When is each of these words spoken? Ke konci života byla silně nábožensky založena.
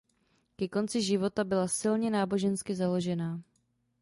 Ke 0.57 0.67
konci 0.69 1.01
života 1.01 1.43
byla 1.43 1.67
silně 1.67 2.09
nábožensky 2.09 2.75
založena. 2.75 3.41